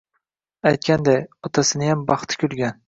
[0.71, 1.21] Aytganday,
[1.51, 2.79] otasiniyam baxti kulgan…